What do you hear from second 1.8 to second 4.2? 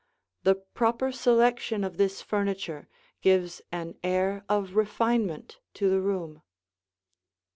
of this furniture gives an